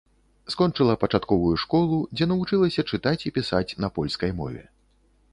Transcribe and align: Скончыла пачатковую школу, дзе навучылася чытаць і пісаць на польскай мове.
Скончыла 0.51 0.93
пачатковую 1.01 1.57
школу, 1.63 1.99
дзе 2.15 2.27
навучылася 2.31 2.85
чытаць 2.93 3.25
і 3.31 3.33
пісаць 3.35 3.77
на 3.85 3.91
польскай 3.99 4.31
мове. 4.41 4.63